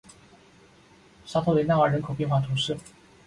[1.25, 2.75] 沙托雷纳尔人口变化图示